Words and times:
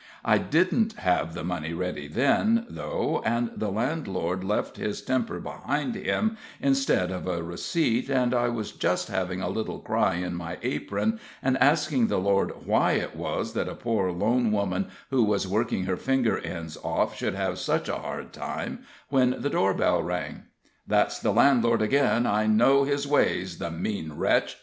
I 0.25 0.39
didn't 0.39 0.93
have 0.93 1.35
the 1.35 1.43
money 1.43 1.73
ready 1.73 2.07
then, 2.07 2.65
though, 2.67 3.21
and 3.23 3.51
the 3.55 3.69
landlord 3.71 4.43
left 4.43 4.77
his 4.77 4.99
temper 4.99 5.39
behind 5.39 5.93
him, 5.93 6.37
instead 6.59 7.11
of 7.11 7.27
a 7.27 7.43
receipt, 7.43 8.09
and 8.09 8.33
I 8.33 8.47
was 8.49 8.71
just 8.71 9.09
having 9.09 9.41
a 9.43 9.47
little 9.49 9.77
cry 9.77 10.15
in 10.15 10.33
my 10.33 10.57
apron, 10.63 11.19
and 11.43 11.55
asking 11.59 12.07
the 12.07 12.17
Lord 12.17 12.65
why 12.65 12.93
it 12.93 13.15
was 13.15 13.53
that 13.53 13.67
a 13.69 13.75
poor 13.75 14.11
lone 14.11 14.51
woman 14.51 14.87
who 15.11 15.23
was 15.23 15.47
working 15.47 15.83
her 15.83 15.97
finger 15.97 16.39
ends 16.39 16.79
off 16.81 17.15
should 17.15 17.35
have 17.35 17.59
such 17.59 17.87
a 17.87 17.97
hard 17.97 18.33
time, 18.33 18.79
when 19.09 19.35
the 19.37 19.51
door 19.51 19.75
bell 19.75 20.01
rang. 20.01 20.45
"That's 20.87 21.19
the 21.19 21.31
landlord 21.31 21.83
again. 21.83 22.25
I 22.25 22.47
know 22.47 22.85
his 22.85 23.07
ways, 23.07 23.59
the 23.59 23.69
mean 23.69 24.13
wretch!" 24.13 24.57